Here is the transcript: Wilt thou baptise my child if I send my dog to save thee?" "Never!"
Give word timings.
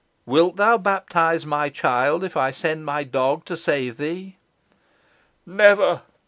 Wilt 0.25 0.55
thou 0.55 0.79
baptise 0.79 1.45
my 1.45 1.69
child 1.69 2.23
if 2.23 2.35
I 2.35 2.49
send 2.49 2.85
my 2.85 3.03
dog 3.03 3.45
to 3.45 3.55
save 3.55 3.97
thee?" 3.97 4.35
"Never!" 5.45 6.01